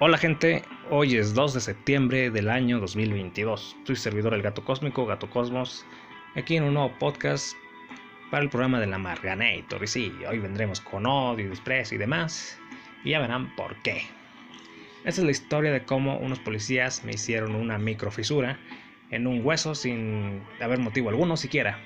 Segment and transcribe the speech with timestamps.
[0.00, 3.76] Hola gente, hoy es 2 de septiembre del año 2022.
[3.82, 5.84] Soy servidor El Gato Cósmico, Gato Cosmos,
[6.36, 7.56] aquí en un nuevo podcast
[8.30, 9.82] para el programa de la Marganator.
[9.82, 12.56] Y sí, hoy vendremos con odio, desprecio y demás,
[13.02, 14.02] y ya verán por qué.
[15.04, 18.56] Esta es la historia de cómo unos policías me hicieron una microfisura
[19.10, 21.76] en un hueso sin haber motivo alguno siquiera.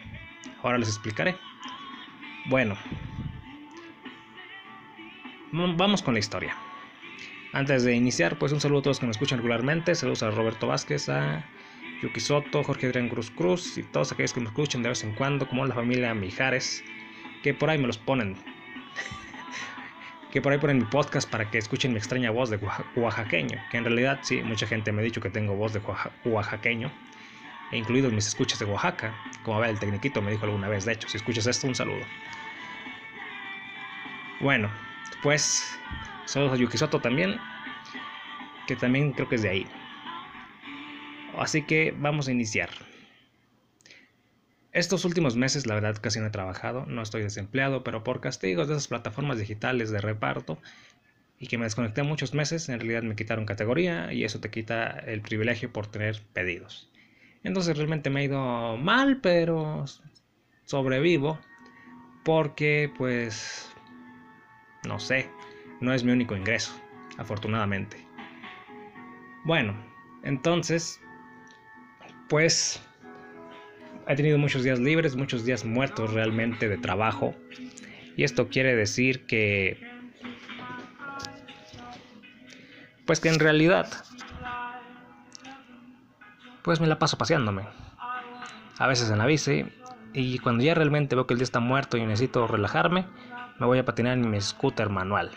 [0.63, 1.35] Ahora les explicaré.
[2.45, 2.77] Bueno,
[5.51, 6.55] vamos con la historia.
[7.53, 9.95] Antes de iniciar, pues un saludo a todos que me escuchan regularmente.
[9.95, 11.45] Saludos a Roberto Vázquez, a
[12.03, 15.15] Yuki Soto, Jorge Adrián Cruz Cruz y todos aquellos que me escuchan de vez en
[15.15, 16.83] cuando, como la familia Mijares,
[17.43, 18.37] que por ahí me los ponen.
[20.33, 22.59] que por ahí ponen mi podcast para que escuchen mi extraña voz de
[22.97, 23.59] oaxaqueño.
[23.71, 25.83] Que en realidad, sí, mucha gente me ha dicho que tengo voz de
[26.25, 26.91] oaxaqueño,
[27.71, 29.15] e incluidos mis escuchas de Oaxaca.
[29.43, 32.05] Como ver, el tecniquito me dijo alguna vez, de hecho, si escuchas esto, un saludo.
[34.41, 34.71] Bueno,
[35.23, 35.79] pues
[36.25, 37.37] Saludos a Yukisoto también,
[38.67, 39.67] que también creo que es de ahí.
[41.37, 42.71] Así que vamos a iniciar.
[44.73, 48.69] Estos últimos meses la verdad casi no he trabajado, no estoy desempleado, pero por castigos
[48.69, 50.59] de esas plataformas digitales de reparto
[51.39, 54.87] y que me desconecté muchos meses, en realidad me quitaron categoría y eso te quita
[54.91, 56.89] el privilegio por tener pedidos.
[57.43, 59.85] Entonces realmente me ha ido mal, pero
[60.65, 61.39] sobrevivo
[62.25, 63.69] porque pues
[64.87, 65.29] no sé,
[65.83, 66.73] no es mi único ingreso,
[67.19, 67.99] afortunadamente.
[69.45, 69.75] Bueno,
[70.23, 71.01] entonces,
[72.29, 72.81] pues
[74.07, 77.35] he tenido muchos días libres, muchos días muertos realmente de trabajo.
[78.17, 79.81] Y esto quiere decir que,
[83.05, 83.89] pues que en realidad,
[86.63, 87.65] pues me la paso paseándome.
[88.79, 89.67] A veces en la bici.
[90.15, 93.07] Y cuando ya realmente veo que el día está muerto y necesito relajarme,
[93.59, 95.31] me voy a patinar en mi scooter manual.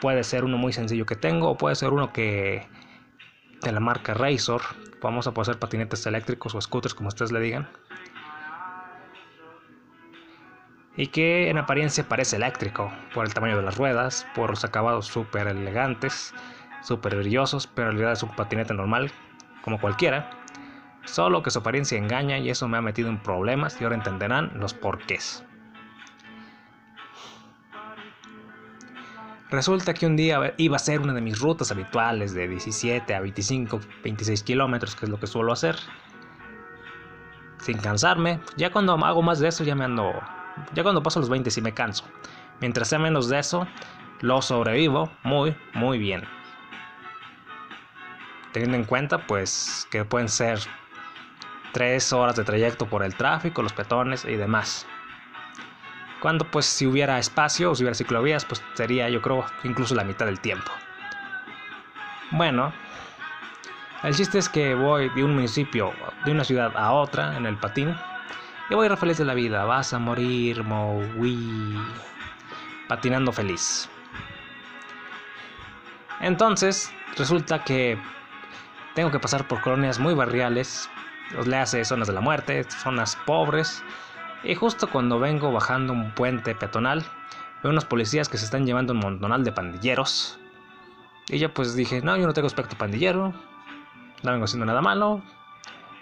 [0.00, 2.66] Puede ser uno muy sencillo que tengo o puede ser uno que
[3.62, 4.62] de la marca Razor.
[5.02, 7.68] Vamos a poder ser patinetes eléctricos o scooters como ustedes le digan.
[10.96, 15.06] Y que en apariencia parece eléctrico por el tamaño de las ruedas, por los acabados
[15.06, 16.34] súper elegantes,
[16.82, 19.10] súper brillosos, pero en realidad es un patinete normal,
[19.62, 20.30] como cualquiera.
[21.04, 24.52] Solo que su apariencia engaña y eso me ha metido en problemas y ahora entenderán
[24.54, 25.44] los porqués.
[29.50, 33.20] Resulta que un día iba a ser una de mis rutas habituales de 17 a
[33.20, 35.76] 25, 26 kilómetros, que es lo que suelo hacer.
[37.58, 38.40] Sin cansarme.
[38.56, 40.12] Ya cuando hago más de eso, ya me ando.
[40.72, 42.04] Ya cuando paso los 20, sí me canso.
[42.60, 43.66] Mientras sea menos de eso,
[44.20, 46.22] lo sobrevivo muy, muy bien.
[48.52, 50.60] Teniendo en cuenta, pues, que pueden ser
[51.72, 54.86] 3 horas de trayecto por el tráfico, los petones y demás.
[56.20, 60.04] Cuando pues si hubiera espacio o si hubiera ciclovías, pues sería yo creo incluso la
[60.04, 60.70] mitad del tiempo.
[62.30, 62.72] Bueno,
[64.02, 65.92] el chiste es que voy de un municipio,
[66.24, 67.96] de una ciudad a otra en el patín.
[68.68, 69.64] Y voy a feliz de la vida.
[69.64, 71.76] Vas a morir, Mowi.
[72.86, 73.88] Patinando feliz.
[76.20, 77.98] Entonces, resulta que
[78.94, 80.88] tengo que pasar por colonias muy barriales.
[81.46, 83.82] Le hace zonas de la muerte, zonas pobres
[84.42, 87.04] y justo cuando vengo bajando un puente peatonal,
[87.62, 90.38] veo unos policías que se están llevando un montonal de pandilleros.
[91.28, 93.32] Y yo pues dije, no, yo no tengo aspecto pandillero,
[94.22, 95.22] no vengo haciendo nada malo,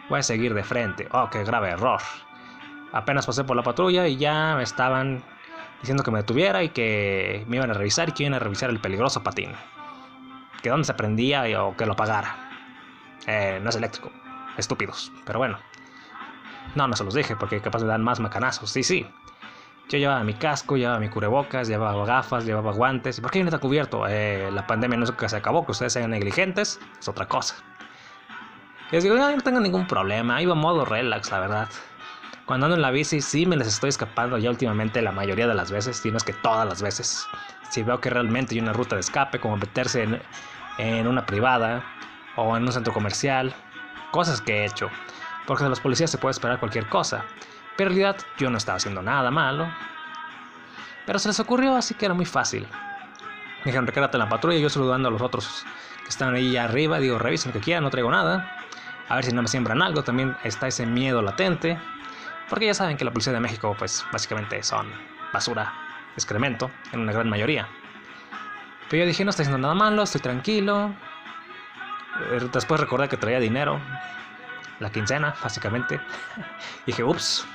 [0.08, 1.08] voy a seguir de frente.
[1.12, 2.00] Oh, qué grave error.
[2.92, 5.22] Apenas pasé por la patrulla y ya me estaban
[5.80, 8.70] diciendo que me detuviera y que me iban a revisar y que iban a revisar
[8.70, 9.52] el peligroso patín.
[10.62, 12.34] Que dónde se prendía o que lo pagara.
[13.26, 14.10] Eh, no es eléctrico.
[14.56, 15.12] Estúpidos.
[15.24, 15.58] Pero bueno.
[16.74, 18.70] No, no se los dije porque capaz me dan más macanazos.
[18.70, 19.06] Sí, sí.
[19.88, 23.18] Yo llevaba mi casco, llevaba mi cubrebocas, llevaba gafas, llevaba guantes.
[23.18, 24.06] ¿Y por qué no está cubierto?
[24.06, 27.54] Eh, la pandemia no es que se acabó, que ustedes sean negligentes, es otra cosa.
[28.90, 31.68] Y les digo, no, no tengo ningún problema, iba modo relax, la verdad.
[32.44, 35.54] Cuando ando en la bici, sí me les estoy escapando ya últimamente la mayoría de
[35.54, 37.26] las veces, si no es que todas las veces.
[37.70, 40.20] Si veo que realmente hay una ruta de escape, como meterse en,
[40.78, 41.82] en una privada
[42.36, 43.54] o en un centro comercial,
[44.10, 44.90] cosas que he hecho
[45.48, 47.24] porque de los policías se puede esperar cualquier cosa.
[47.76, 49.66] Pero en realidad yo no estaba haciendo nada malo.
[51.06, 52.68] Pero se les ocurrió, así que era muy fácil.
[53.60, 55.64] Me dijeron, recárate la patrulla, yo saludando a los otros
[56.02, 58.58] que están ahí arriba, digo, revisen lo que quieran, no traigo nada.
[59.08, 61.78] A ver si no me siembran algo, también está ese miedo latente.
[62.50, 64.86] Porque ya saben que la policía de México, pues básicamente son
[65.32, 65.72] basura,
[66.14, 67.66] excremento, en una gran mayoría.
[68.90, 70.94] Pero yo dije, no estoy haciendo nada malo, estoy tranquilo.
[72.32, 73.80] Eh, después recordé que traía dinero,
[74.80, 76.00] la quincena, básicamente.
[76.86, 77.46] dije, ups,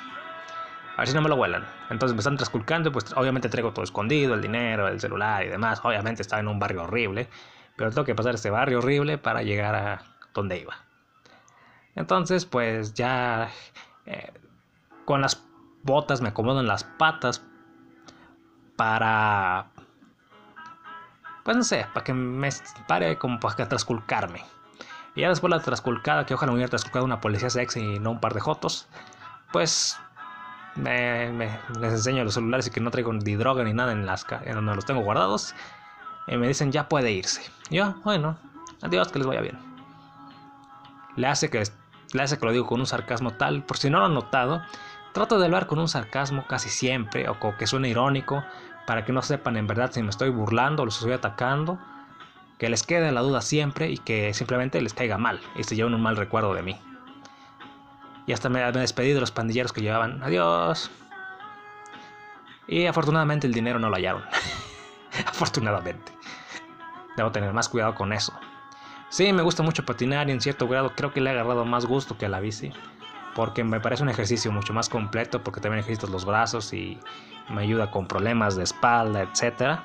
[0.95, 1.65] a ver si no me lo vuelan.
[1.89, 5.81] Entonces me están trasculcando, pues obviamente traigo todo escondido, el dinero, el celular y demás.
[5.83, 7.27] Obviamente estaba en un barrio horrible.
[7.75, 10.03] pero tengo que pasar este barrio horrible para llegar a
[10.33, 10.75] donde iba.
[11.95, 13.49] Entonces, pues ya
[14.05, 14.31] eh,
[15.05, 15.43] con las
[15.83, 17.43] botas me acomodo en las patas
[18.75, 19.67] para,
[21.43, 22.49] pues no sé, para que me
[22.87, 24.43] pare como para trasculcarme.
[25.15, 28.11] Y ya después la trasculcada, que ojalá me hubiera trasculcado una policía sexy y no
[28.11, 28.87] un par de jotos,
[29.51, 29.99] pues
[30.75, 31.31] me,
[31.79, 34.55] les enseño los celulares y que no traigo ni droga ni nada en, las, en
[34.55, 35.53] donde los tengo guardados.
[36.27, 37.41] Y me dicen, ya puede irse.
[37.69, 38.37] yo, bueno,
[38.81, 39.59] adiós, que les vaya bien.
[41.15, 41.63] Le hace que,
[42.13, 44.63] le hace que lo digo con un sarcasmo tal, por si no lo han notado,
[45.13, 48.43] trato de hablar con un sarcasmo casi siempre, o que suene irónico,
[48.87, 51.77] para que no sepan en verdad si me estoy burlando o los estoy atacando
[52.63, 55.95] que les quede la duda siempre y que simplemente les caiga mal y se lleven
[55.95, 56.79] un mal recuerdo de mí.
[58.25, 60.23] Y hasta me, despedí de los pandilleros que llevaban.
[60.23, 60.89] Adiós.
[62.69, 64.23] Y afortunadamente el dinero no lo hallaron.
[65.27, 66.13] afortunadamente.
[67.17, 68.31] Debo tener más cuidado con eso.
[69.09, 71.85] Sí, me gusta mucho patinar y en cierto grado creo que le he agarrado más
[71.85, 72.71] gusto que a la bici.
[73.35, 76.97] Porque me parece un ejercicio mucho más completo porque también ejercito los brazos y
[77.49, 79.79] me ayuda con problemas de espalda, etc.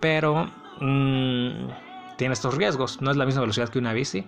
[0.00, 0.50] Pero
[0.80, 1.68] Mm,
[2.16, 3.00] tiene estos riesgos.
[3.00, 4.26] No es la misma velocidad que una bici.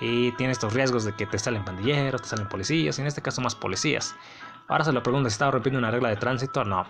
[0.00, 3.22] Y tiene estos riesgos de que te salen pandilleros, te salen policías, y en este
[3.22, 4.16] caso más policías.
[4.68, 6.64] Ahora se lo pregunto si estaba rompiendo una regla de tránsito.
[6.64, 6.86] No.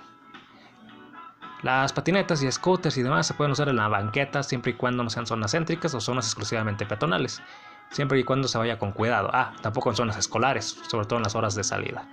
[1.62, 5.04] Las patinetas y scooters y demás se pueden usar en la banqueta siempre y cuando
[5.04, 7.42] no sean zonas céntricas o zonas exclusivamente peatonales.
[7.90, 9.30] Siempre y cuando se vaya con cuidado.
[9.32, 12.08] Ah, tampoco en zonas escolares, sobre todo en las horas de salida.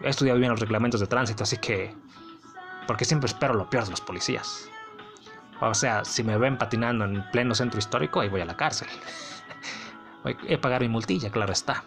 [0.00, 1.94] He estudiado bien los reglamentos de tránsito, así que
[2.86, 4.68] porque siempre espero lo peor de los policías.
[5.60, 8.88] O sea, si me ven patinando en pleno centro histórico, ahí voy a la cárcel.
[10.22, 11.84] Voy a pagar mi multilla, claro está.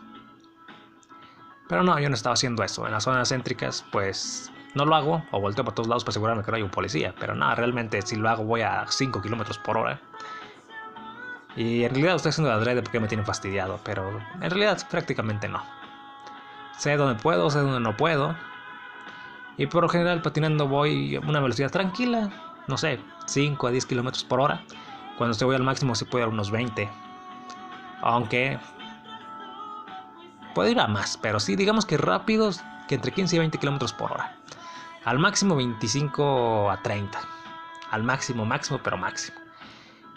[1.67, 2.85] Pero no, yo no estaba haciendo eso.
[2.87, 6.43] En las zonas céntricas, pues no lo hago o volteo por todos lados para asegurarme
[6.43, 7.13] que no hay un policía.
[7.19, 9.99] Pero no, realmente si lo hago voy a 5 kilómetros por hora.
[11.55, 13.79] Y en realidad estoy haciendo adrede porque me tienen fastidiado.
[13.83, 15.61] Pero en realidad prácticamente no.
[16.77, 18.35] Sé dónde puedo, sé dónde no puedo.
[19.59, 22.29] Y por lo general patinando voy a una velocidad tranquila,
[22.67, 24.63] no sé, 5 a 10 kilómetros por hora.
[25.17, 26.89] Cuando estoy al máximo sí puedo ir a unos 20.
[28.01, 28.57] Aunque
[30.55, 33.91] puedo ir a más, pero sí, digamos que rápidos, que entre 15 y 20 kilómetros
[33.91, 34.37] por hora.
[35.03, 37.19] Al máximo 25 a 30.
[37.91, 39.37] Al máximo, máximo, pero máximo.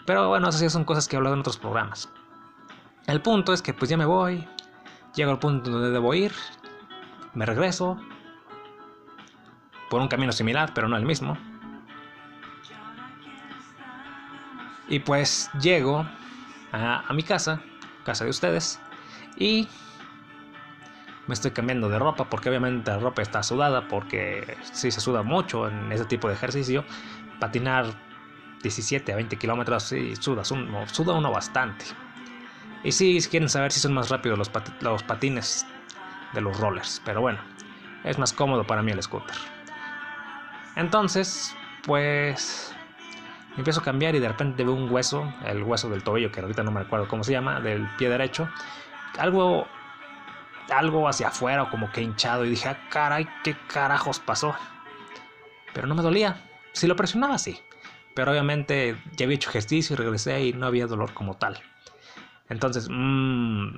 [0.05, 2.07] Pero bueno, esas son cosas que he hablado en otros programas.
[3.07, 4.47] El punto es que pues ya me voy,
[5.13, 6.31] llego al punto donde debo ir,
[7.33, 7.99] me regreso,
[9.93, 11.37] por un camino similar, pero no el mismo.
[14.87, 16.03] Y pues llego
[16.71, 17.61] a, mi casa,
[18.03, 18.79] casa de ustedes,
[19.37, 19.67] y
[21.27, 25.21] me estoy cambiando de ropa porque obviamente la ropa está sudada porque si se suda
[25.21, 26.83] mucho en ese tipo de ejercicio.
[27.39, 27.85] Patinar
[28.63, 31.85] 17 a 20 kilómetros sí suda uno, suda uno bastante.
[32.83, 35.67] Y si quieren saber si son más rápidos los patines
[36.33, 37.37] de los rollers, pero bueno,
[38.03, 39.37] es más cómodo para mí el scooter.
[40.75, 41.55] Entonces,
[41.85, 42.73] pues
[43.57, 46.63] empiezo a cambiar y de repente veo un hueso, el hueso del tobillo, que ahorita
[46.63, 48.49] no me acuerdo cómo se llama, del pie derecho,
[49.17, 49.67] algo,
[50.69, 54.55] algo hacia afuera, como que hinchado, y dije, ah, caray, ¿qué carajos pasó?
[55.73, 56.41] Pero no me dolía,
[56.71, 57.59] si lo presionaba, sí,
[58.15, 61.59] pero obviamente ya había hecho ejercicio y regresé y no había dolor como tal.
[62.49, 63.77] Entonces, mmm,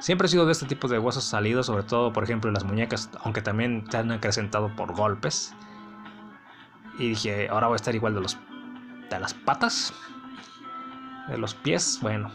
[0.00, 2.64] siempre he sido de este tipo de huesos salidos, sobre todo, por ejemplo, en las
[2.64, 5.54] muñecas, aunque también se han acrecentado por golpes.
[6.98, 8.38] Y dije, ahora voy a estar igual de los
[9.10, 9.92] de las patas,
[11.28, 11.98] de los pies.
[12.02, 12.30] Bueno,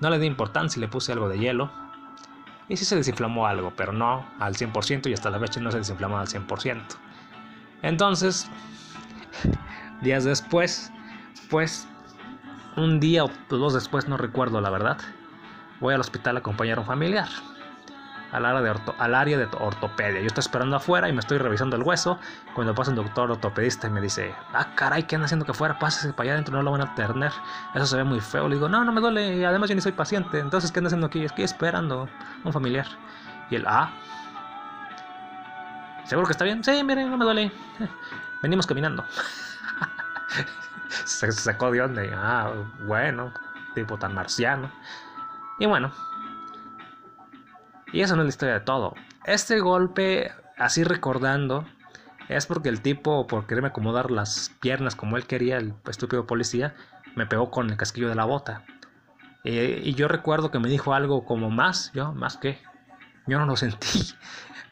[0.00, 1.70] no le di importancia le puse algo de hielo.
[2.68, 5.78] Y sí se desinflamó algo, pero no al 100% y hasta la fecha no se
[5.78, 6.80] desinflamó al 100%.
[7.82, 8.50] Entonces,
[10.00, 10.90] días después,
[11.50, 11.86] pues
[12.76, 14.98] un día o dos después, no recuerdo la verdad,
[15.80, 17.28] voy al hospital a acompañar a un familiar
[18.34, 20.20] al área, de ortopedia.
[20.20, 22.18] Yo estoy esperando afuera y me estoy revisando el hueso.
[22.54, 25.78] Cuando pasa un doctor ortopedista y me dice, ah, caray, ¿qué anda haciendo que afuera?
[25.78, 27.32] Pásese para allá adentro, no lo van a tener.
[27.74, 28.48] Eso se ve muy feo.
[28.48, 29.36] Le digo, no, no me duele.
[29.36, 30.40] Y además yo ni soy paciente.
[30.40, 31.24] Entonces, ¿qué anda haciendo aquí?
[31.24, 32.08] Estoy esperando
[32.42, 32.86] un familiar.
[33.50, 33.90] Y él, ah,
[36.04, 36.64] ¿seguro que está bien?
[36.64, 37.52] Sí, miren, no me duele.
[38.42, 39.04] Venimos caminando.
[41.04, 42.04] se sacó de onda.
[42.04, 42.50] Y, ah,
[42.80, 43.32] bueno,
[43.74, 44.70] tipo tan marciano.
[45.60, 45.92] Y bueno,
[47.94, 48.94] y eso no es la historia de todo.
[49.24, 51.64] Este golpe, así recordando,
[52.28, 56.74] es porque el tipo, por quererme acomodar las piernas como él quería, el estúpido policía,
[57.14, 58.64] me pegó con el casquillo de la bota.
[59.44, 62.58] y yo recuerdo que me dijo algo como más, yo, más que.
[63.28, 64.12] Yo no lo sentí.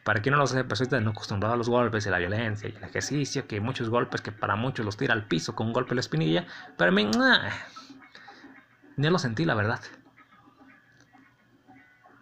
[0.03, 2.75] Para quien no lo sepa, soy tan acostumbrado a los golpes y la violencia y
[2.75, 5.91] el ejercicio, que muchos golpes que para muchos los tira al piso con un golpe
[5.91, 6.45] en la espinilla,
[6.77, 7.09] pero a mí,
[8.97, 9.79] ni lo sentí, la verdad.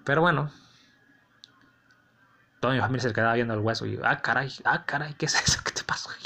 [0.03, 0.51] Pero bueno,
[2.61, 5.35] toda mi familia se quedaba viendo el hueso y, ah, caray, ah, caray, ¿qué es
[5.35, 5.59] eso?
[5.65, 6.09] ¿Qué te pasó?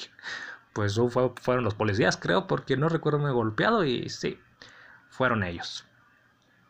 [0.74, 1.00] Pues
[1.40, 4.38] fueron los policías, creo, porque no recuerdo me golpeado y sí,
[5.10, 5.86] fueron ellos.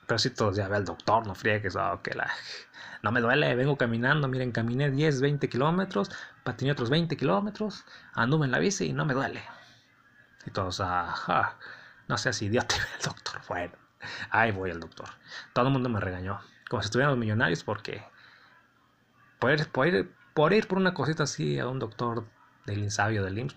[0.05, 2.31] Pero sí, todos ya ve al doctor, no friegues, oh, que la...
[3.01, 6.11] No me duele, vengo caminando, miren, caminé 10, 20 kilómetros,
[6.43, 9.41] patiné otros 20 kilómetros, anduve en la bici y no me duele.
[10.45, 11.57] Y todos, ajá,
[12.07, 13.41] no seas idiota, el doctor.
[13.49, 13.73] Bueno,
[14.29, 15.09] ahí voy al doctor.
[15.53, 18.03] Todo el mundo me regañó, como si estuviéramos millonarios, porque
[19.39, 22.25] por por ir, por, ir por una cosita así a un doctor
[22.65, 23.55] del insabio del IMSS,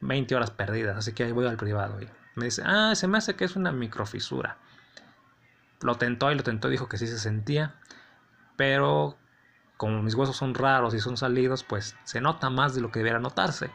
[0.00, 2.00] 20 mm, horas perdidas, así que ahí voy al privado.
[2.00, 4.58] Y me dice, ah, se me hace que es una microfisura.
[5.80, 7.74] Lo tentó y lo tentó, dijo que sí se sentía,
[8.56, 9.16] pero
[9.76, 13.00] como mis huesos son raros y son salidos, pues se nota más de lo que
[13.00, 13.70] debiera notarse.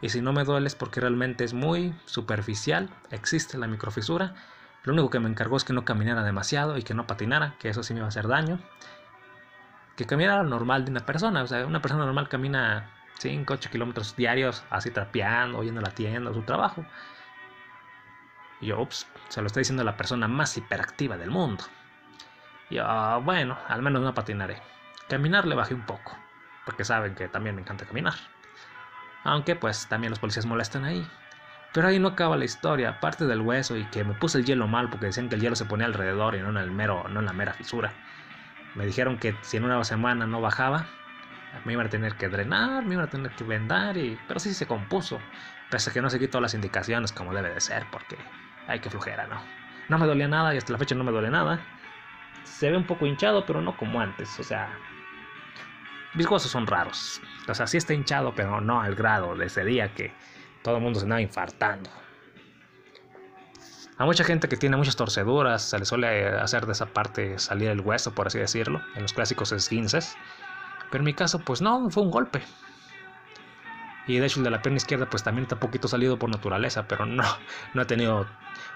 [0.00, 4.34] Y si no me duele es porque realmente es muy superficial, existe la microfisura.
[4.84, 7.68] Lo único que me encargó es que no caminara demasiado y que no patinara, que
[7.68, 8.60] eso sí me iba a hacer daño.
[9.98, 12.88] Que caminara normal de una persona, o sea, una persona normal camina
[13.18, 16.86] 5, 8 kilómetros diarios así trapeando, yendo a la tienda, a su trabajo.
[18.60, 21.64] Y yo, ups, se lo está diciendo la persona más hiperactiva del mundo.
[22.70, 24.62] Y yo, ah, bueno, al menos no patinaré.
[25.08, 26.16] Caminar le bajé un poco,
[26.64, 28.14] porque saben que también me encanta caminar.
[29.24, 31.04] Aunque pues también los policías molestan ahí.
[31.72, 34.68] Pero ahí no acaba la historia, aparte del hueso y que me puse el hielo
[34.68, 37.18] mal porque decían que el hielo se ponía alrededor y no en el mero, no
[37.18, 37.92] en la mera fisura.
[38.74, 40.86] Me dijeron que si en una semana no bajaba,
[41.64, 44.18] me iban a tener que drenar, me iban a tener que vendar, y...
[44.28, 45.18] pero sí se compuso.
[45.70, 48.16] Pese a que no seguí todas las indicaciones como debe de ser, porque
[48.66, 49.40] hay que flujera, ¿no?
[49.88, 51.60] No me dolía nada y hasta la fecha no me duele nada.
[52.44, 54.68] Se ve un poco hinchado, pero no como antes, o sea...
[56.14, 57.20] Mis huesos son raros.
[57.48, 60.12] O sea, sí está hinchado, pero no al grado de ese día que
[60.62, 61.90] todo el mundo se andaba infartando.
[63.98, 67.68] A mucha gente que tiene muchas torceduras se le suele hacer de esa parte salir
[67.68, 70.16] el hueso, por así decirlo, en los clásicos esguinces.
[70.90, 72.40] Pero en mi caso, pues no, fue un golpe.
[74.06, 76.88] Y de hecho el de la pierna izquierda pues también está poquito salido por naturaleza,
[76.88, 77.24] pero no,
[77.74, 78.26] no ha tenido,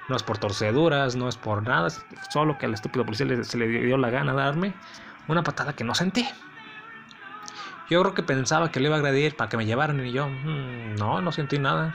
[0.09, 1.89] no es por torceduras, no es por nada,
[2.31, 4.75] solo que al estúpido policía se le dio la gana darme
[5.29, 6.29] una patada que no sentí.
[7.89, 10.29] Yo creo que pensaba que le iba a agredir para que me llevaran y yo,
[10.29, 11.95] mm, no, no sentí nada.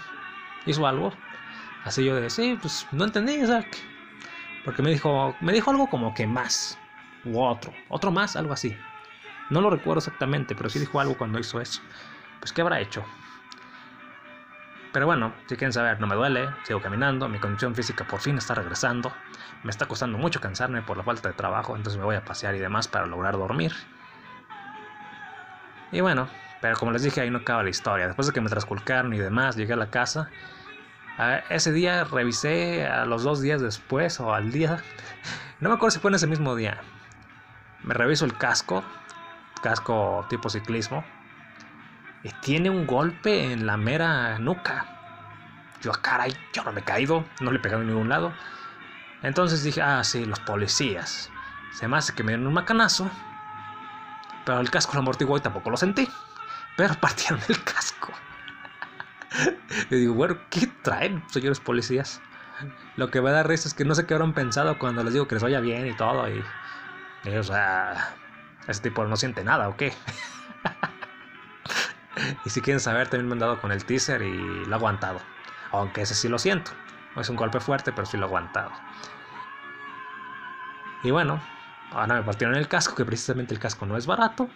[0.65, 1.13] Hizo algo.
[1.87, 3.65] Así yo de, sí, pues no entendí, Isaac.
[4.65, 6.77] Porque me dijo, me dijo algo como que más,
[7.23, 8.75] u otro, otro más, algo así.
[9.49, 11.81] No lo recuerdo exactamente, pero sí dijo algo cuando hizo eso.
[12.41, 13.05] Pues, ¿qué habrá hecho?
[14.91, 18.37] Pero bueno, si quieren saber, no me duele, sigo caminando, mi condición física por fin
[18.37, 19.13] está regresando.
[19.63, 22.53] Me está costando mucho cansarme por la falta de trabajo, entonces me voy a pasear
[22.55, 23.71] y demás para lograr dormir.
[25.93, 26.27] Y bueno,
[26.59, 28.07] pero como les dije, ahí no acaba la historia.
[28.07, 30.29] Después de que me transculcaron y demás, llegué a la casa.
[31.49, 34.83] Ese día revisé a los dos días después o al día.
[35.59, 36.79] No me acuerdo si fue en ese mismo día.
[37.83, 38.83] Me reviso el casco
[39.59, 41.03] casco tipo ciclismo,
[42.23, 44.85] y tiene un golpe en la mera nuca.
[45.81, 48.33] Yo, caray, yo no me he caído, no le he pegado en ningún lado.
[49.21, 51.29] Entonces dije, ah, sí, los policías.
[51.73, 53.09] Se me hace que me dieron un macanazo.
[54.45, 56.09] Pero el casco lo amortiguó y tampoco lo sentí.
[56.75, 58.11] Pero partieron el casco.
[59.89, 62.21] Le digo, bueno, ¿qué traen, señores policías?
[62.95, 65.27] Lo que me da risa es que no sé qué habrán pensado cuando les digo
[65.27, 66.27] que les vaya bien y todo.
[66.29, 66.43] Y,
[67.35, 68.15] o sea,
[68.67, 69.93] ese tipo no siente nada, ¿o qué?
[72.45, 75.21] y si quieren saber, también me han dado con el teaser y lo he aguantado.
[75.71, 76.71] Aunque ese sí lo siento.
[77.15, 78.71] Es un golpe fuerte, pero sí lo he aguantado.
[81.03, 81.39] Y bueno,
[81.91, 84.49] ahora me partieron el casco, que precisamente el casco no es barato.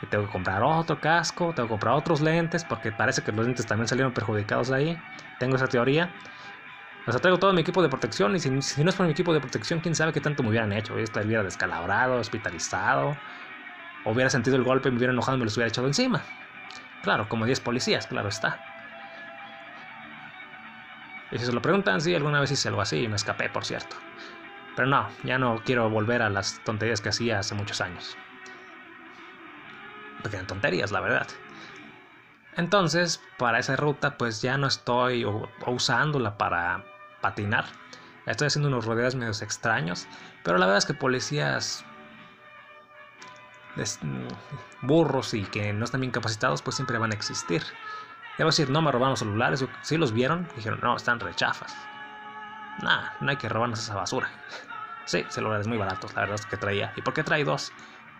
[0.00, 3.46] Y tengo que comprar otro casco, tengo que comprar otros lentes, porque parece que los
[3.46, 5.02] lentes también salieron perjudicados ahí.
[5.38, 6.14] Tengo esa teoría.
[7.06, 8.60] O sea, traigo todo mi equipo de protección y si, no
[8.90, 10.96] es por mi equipo de protección, quién sabe qué tanto me hubieran hecho.
[10.96, 13.20] Yo estaría descalabrado, hospitalizado,
[14.04, 16.24] o hubiera sentido el golpe me hubiera enojado y me los hubiera echado encima.
[17.02, 18.62] Claro, como 10 policías, claro está.
[21.30, 23.64] Y si se lo preguntan, sí, alguna vez hice algo así y me escapé, por
[23.66, 23.96] cierto.
[24.74, 28.18] Pero no, ya no quiero volver a las tonterías que hacía hace muchos años.
[30.24, 31.26] Porque eran tonterías, la verdad.
[32.56, 35.26] Entonces, para esa ruta, pues ya no estoy
[35.66, 36.82] usándola para
[37.20, 37.66] patinar.
[38.24, 40.08] Estoy haciendo unos rodeos medios extraños,
[40.42, 41.84] pero la verdad es que policías
[43.76, 47.62] mm, burros y que no están bien capacitados, pues siempre van a existir.
[48.38, 51.76] Debo decir, no me robaron los celulares, si los vieron, dijeron, no, están rechafas.
[52.82, 54.30] Nah, no hay que robarnos esa basura.
[55.06, 56.90] Sí, celulares muy baratos, la verdad es que traía.
[56.96, 57.74] ¿Y por qué trae dos?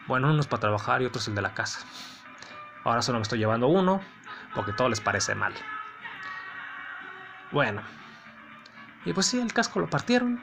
[0.07, 1.81] Bueno, uno es para trabajar y otro es el de la casa.
[2.85, 4.01] Ahora solo me estoy llevando uno
[4.55, 5.55] porque todo les parece mal.
[7.51, 7.83] Bueno.
[9.05, 10.43] Y pues sí, el casco lo partieron.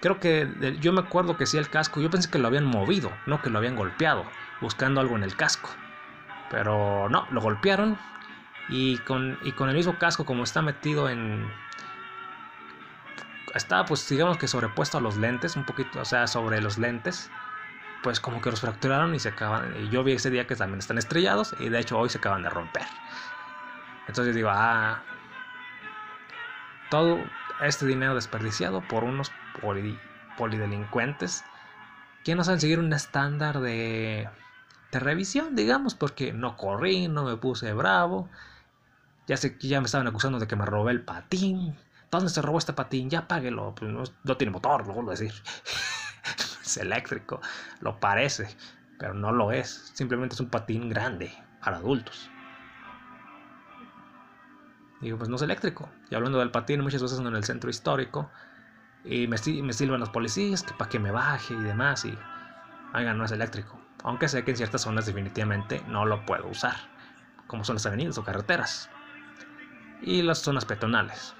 [0.00, 3.12] Creo que yo me acuerdo que sí el casco, yo pensé que lo habían movido,
[3.26, 4.24] no que lo habían golpeado,
[4.60, 5.70] buscando algo en el casco.
[6.50, 7.96] Pero no, lo golpearon
[8.68, 11.48] y con, y con el mismo casco como está metido en...
[13.54, 17.30] Está pues digamos que sobrepuesto a los lentes, un poquito, o sea, sobre los lentes
[18.02, 19.74] pues como que los fracturaron y se acaban.
[19.80, 22.42] Y yo vi ese día que también están estrellados y de hecho hoy se acaban
[22.42, 22.86] de romper.
[24.08, 25.02] Entonces digo, ah,
[26.90, 27.18] todo
[27.62, 29.32] este dinero desperdiciado por unos
[30.36, 31.44] polidelincuentes
[32.24, 34.28] que no saben seguir un estándar de,
[34.90, 38.28] de revisión, digamos, porque no corrí, no me puse bravo.
[39.26, 41.76] Ya sé que ya me estaban acusando de que me robé el patín.
[42.10, 43.08] ¿Dónde se robó este patín?
[43.08, 43.74] Ya páguelo.
[43.74, 45.32] Pues no, no tiene motor, lo vuelvo a decir.
[46.76, 47.40] eléctrico,
[47.80, 48.48] lo parece,
[48.98, 52.30] pero no lo es, simplemente es un patín grande para adultos.
[55.00, 55.88] Digo, pues no es eléctrico.
[56.10, 58.30] Y hablando del patín, muchas veces en el centro histórico
[59.04, 62.04] y me, me silban los policías que para que me baje y demás.
[62.04, 62.16] Y,
[62.94, 63.80] oigan, no es eléctrico.
[64.04, 66.76] Aunque sé que en ciertas zonas definitivamente no lo puedo usar,
[67.46, 68.88] como son las avenidas o carreteras.
[70.02, 71.34] Y las zonas peatonales.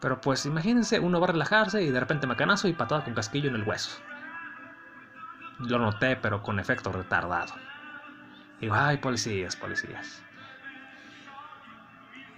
[0.00, 3.50] Pero pues imagínense, uno va a relajarse y de repente macanazo y patada con casquillo
[3.50, 4.00] en el hueso.
[5.58, 7.54] Lo noté, pero con efecto retardado.
[8.60, 10.22] Digo, ay, policías, policías.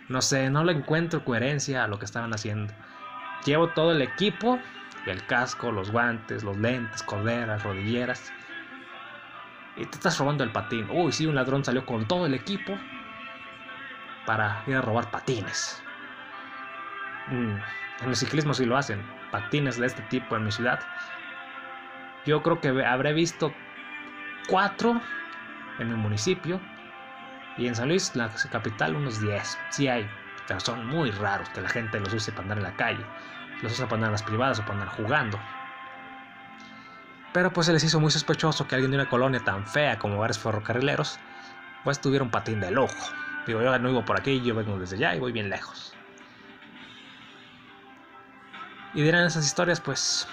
[0.09, 2.75] No sé, no le encuentro coherencia a lo que estaban haciendo.
[3.45, 4.59] Llevo todo el equipo,
[5.07, 8.33] el casco, los guantes, los lentes, corderas, rodilleras.
[9.77, 10.89] Y te estás robando el patín.
[10.91, 12.77] Uy, sí, un ladrón salió con todo el equipo
[14.27, 15.83] para ir a robar patines.
[17.29, 17.57] Mm,
[18.03, 20.81] en el ciclismo sí lo hacen, patines de este tipo en mi ciudad.
[22.27, 23.55] Yo creo que habré visto
[24.49, 25.01] cuatro
[25.79, 26.61] en mi municipio
[27.57, 29.59] y en San Luis, la capital, unos 10.
[29.71, 30.09] Sí hay,
[30.47, 33.05] pero son muy raros que la gente los use para andar en la calle.
[33.63, 35.39] Los usa para andar en las privadas o para andar jugando.
[37.33, 40.19] Pero pues se les hizo muy sospechoso que alguien de una colonia tan fea como
[40.19, 41.19] varios ferrocarrileros,
[41.85, 42.95] pues tuviera un patín de lujo.
[43.47, 45.95] Digo, yo no vivo por aquí, yo vengo desde allá y voy bien lejos.
[48.95, 50.27] Y dirán esas historias, pues,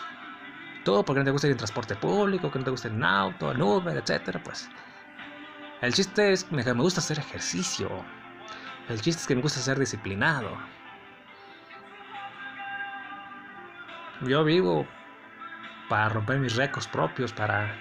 [0.84, 3.04] todo porque no te gusta ir en transporte público, que no te gusta ir en
[3.04, 4.70] auto, en Uber, etcétera, pues.
[5.82, 7.90] El chiste es que me gusta hacer ejercicio.
[8.90, 10.58] El chiste es que me gusta ser disciplinado.
[14.22, 14.86] Yo vivo
[15.88, 17.74] para romper mis récords propios, para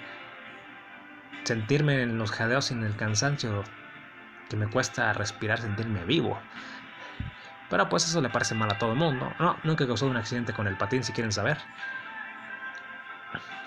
[1.43, 3.63] sentirme en los jadeos sin el cansancio
[4.49, 6.39] que me cuesta respirar, sentirme vivo.
[7.69, 9.33] Pero pues eso le parece mal a todo el mundo.
[9.39, 11.57] No, nunca causó un accidente con el patín si quieren saber.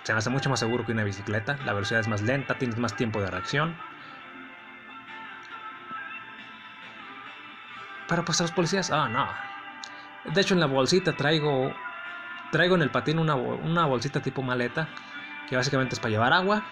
[0.03, 1.57] Se me hace mucho más seguro que una bicicleta.
[1.65, 3.77] La velocidad es más lenta, tienes más tiempo de reacción.
[8.09, 9.29] Pero pues a los policías, ah, no.
[10.33, 11.73] De hecho en la bolsita traigo,
[12.51, 14.88] traigo en el patín una, una bolsita tipo maleta,
[15.49, 16.65] que básicamente es para llevar agua.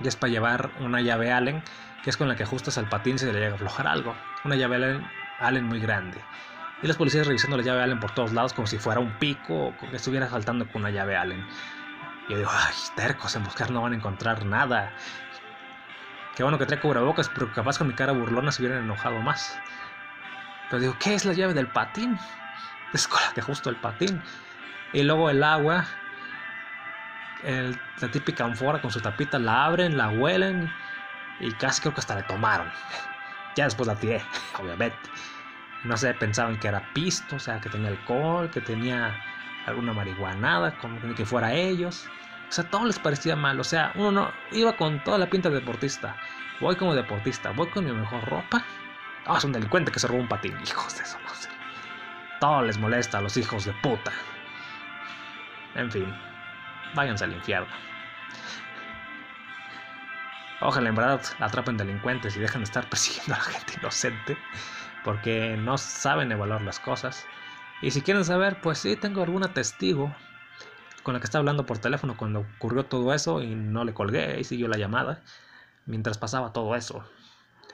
[0.00, 1.62] Y es para llevar una llave Allen,
[2.04, 4.14] que es con la que ajustas al patín si le llega a aflojar algo.
[4.44, 6.18] Una llave Allen Allen muy grande.
[6.82, 9.68] Y los policías revisando la llave Allen por todos lados como si fuera un pico
[9.68, 11.46] o que estuviera saltando con una llave Allen.
[12.28, 14.92] Y yo digo, ay, tercos, en buscar no van a encontrar nada.
[16.34, 19.60] Qué bueno que trae cubrebocas, pero capaz con mi cara burlona se hubieran enojado más.
[20.70, 22.18] Pero digo, ¿qué es la llave del patín?
[22.92, 24.22] Es con la que justo el patín.
[24.92, 25.86] Y luego el agua,
[27.42, 30.70] la típica anfora con su tapita, la abren, la huelen
[31.40, 32.70] y casi creo que hasta le tomaron.
[33.54, 34.22] Ya después la tiré,
[34.58, 34.98] obviamente.
[35.84, 39.18] No sé, pensaban que era pisto, o sea, que tenía alcohol, que tenía
[39.66, 42.06] alguna marihuanada, como que fuera ellos.
[42.48, 43.58] O sea, todo les parecía mal.
[43.58, 46.16] O sea, uno no iba con toda la pinta de deportista.
[46.60, 48.64] Voy como deportista, voy con mi mejor ropa.
[49.26, 50.56] Ah, es un delincuente que se robó un patín.
[50.60, 51.48] Hijos de eso, no sé.
[52.40, 54.12] Todo les molesta a los hijos de puta.
[55.74, 56.14] En fin,
[56.94, 57.74] váyanse al infierno.
[60.64, 64.38] Ojalá en verdad atrapen delincuentes y dejen de estar persiguiendo a la gente inocente
[65.02, 67.28] porque no saben evaluar las cosas.
[67.80, 70.16] Y si quieren saber, pues sí, tengo alguna testigo
[71.02, 74.38] con la que estaba hablando por teléfono cuando ocurrió todo eso y no le colgué
[74.38, 75.24] y siguió la llamada
[75.84, 77.04] mientras pasaba todo eso.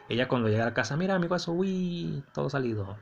[0.09, 2.99] Ya cuando llegué a casa, mira amigo eso, uy, todo salido.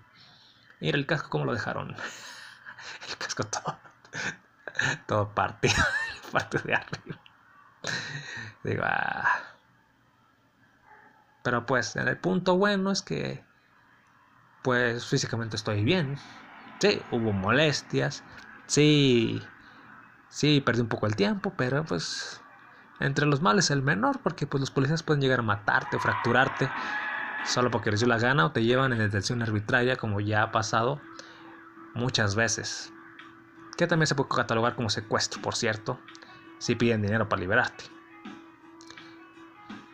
[0.81, 1.95] Mira el casco cómo lo dejaron.
[3.09, 3.79] El casco todo,
[5.07, 5.75] todo partido,
[6.33, 7.19] parte de arriba.
[8.65, 9.56] Digo, ah.
[11.47, 13.47] Pero pues el punto bueno es que
[14.63, 16.17] pues físicamente estoy bien.
[16.81, 18.25] Sí, hubo molestias.
[18.67, 19.49] Sí,
[20.29, 22.45] Sí, perdí un poco el tiempo, pero pues
[23.01, 26.75] entre los males el menor, porque pues los policías pueden llegar a matarte o fracturarte
[27.43, 30.53] solo porque les dio la gana o te llevan en detención arbitraria como ya ha
[30.53, 31.09] pasado
[31.95, 32.95] muchas veces.
[33.77, 36.05] Que también se puede catalogar como secuestro, por cierto,
[36.59, 37.96] si piden dinero para liberarte.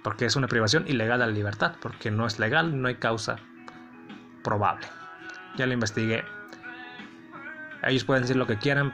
[0.02, 3.36] Porque es una privación ilegal de la libertad, porque no es legal, no hay causa
[4.42, 4.86] probable.
[5.56, 6.24] Ya lo investigué.
[7.82, 8.92] Ellos pueden decir lo que quieran,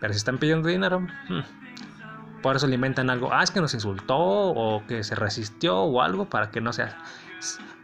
[0.00, 3.32] pero si están pidiendo dinero, hmm, por eso le inventan algo.
[3.32, 6.96] Ah, es que nos insultó o que se resistió o algo para que no sea,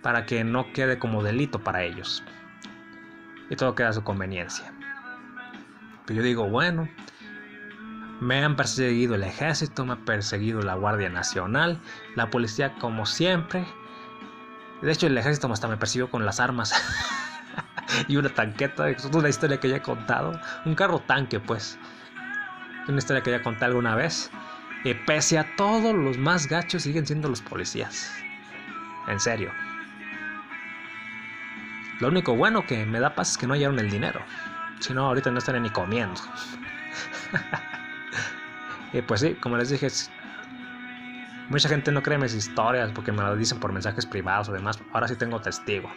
[0.02, 2.22] para que no quede como delito para ellos.
[3.50, 4.72] Y todo queda a su conveniencia.
[6.06, 6.88] Pero yo digo, bueno,
[8.20, 11.80] me han perseguido el ejército, me ha perseguido la Guardia Nacional,
[12.14, 13.66] la policía como siempre.
[14.82, 16.72] De hecho, el ejército hasta me persiguió con las armas.
[18.08, 18.88] y una tanqueta.
[18.88, 20.38] Es una historia que ya he contado.
[20.64, 21.78] Un carro tanque, pues.
[22.88, 24.30] Una historia que ya conté alguna vez.
[24.84, 28.12] Y pese a todo, los más gachos siguen siendo los policías.
[29.08, 29.50] En serio.
[32.00, 34.20] Lo único bueno que me da paz es que no hallaron el dinero.
[34.80, 36.20] Si no, ahorita no estaría ni comiendo.
[38.92, 39.88] y pues sí, como les dije,
[41.48, 44.78] mucha gente no cree mis historias porque me lo dicen por mensajes privados o demás.
[44.92, 45.90] Ahora sí tengo testigo.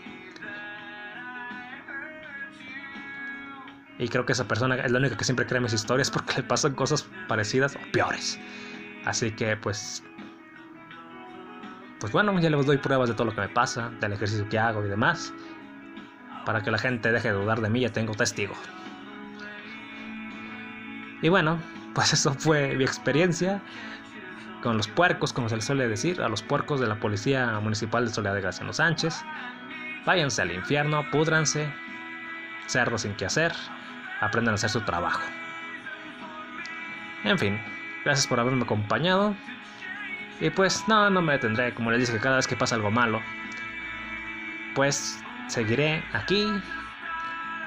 [3.97, 6.43] Y creo que esa persona es la única que siempre cree mis historias porque le
[6.43, 8.39] pasan cosas parecidas o peores.
[9.05, 10.03] Así que pues...
[11.99, 14.57] Pues bueno, ya les doy pruebas de todo lo que me pasa, del ejercicio que
[14.57, 15.33] hago y demás.
[16.45, 18.55] Para que la gente deje de dudar de mí, ya tengo testigo.
[21.21, 21.59] Y bueno,
[21.99, 23.61] pues eso fue mi experiencia
[24.63, 28.05] con los puercos, como se les suele decir, a los puercos de la Policía Municipal
[28.05, 29.21] de Soledad de Graciano Sánchez.
[30.05, 31.69] Váyanse al infierno, púdranse,
[32.67, 33.51] cerdos sin que hacer
[34.21, 35.21] aprendan a hacer su trabajo.
[37.25, 37.59] En fin,
[38.05, 39.35] gracias por haberme acompañado.
[40.39, 43.21] Y pues no, no me detendré, como les dije, cada vez que pasa algo malo,
[44.73, 46.47] pues seguiré aquí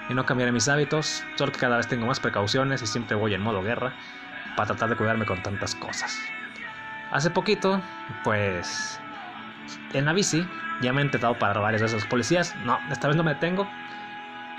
[0.09, 3.35] y no cambiaré mis hábitos, solo que cada vez tengo más precauciones y siempre voy
[3.35, 3.93] en modo guerra
[4.57, 6.19] para tratar de cuidarme con tantas cosas.
[7.11, 7.81] Hace poquito,
[8.25, 9.01] pues
[9.93, 10.47] en la bici
[10.81, 12.55] ya me he intentado para varias de esos policías.
[12.65, 13.69] No, esta vez no me detengo,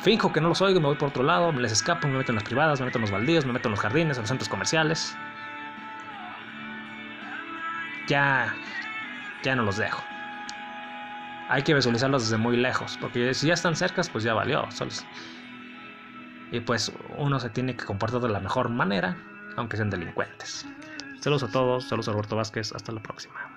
[0.04, 2.34] Finjo que no los oigo, me voy por otro lado, me les escapo, me meto
[2.34, 4.28] en las privadas, me meto en los baldíos, me meto en los jardines, en los
[4.28, 5.16] centros comerciales.
[8.08, 8.54] Ya,
[9.44, 10.04] ya no los dejo.
[11.48, 14.68] Hay que visualizarlos desde muy lejos, porque si ya están cercas, pues ya valió.
[16.52, 19.16] Y pues uno se tiene que comportar de la mejor manera,
[19.56, 20.66] aunque sean delincuentes.
[21.20, 23.53] Saludos a todos, saludos a Roberto Vázquez, hasta la próxima.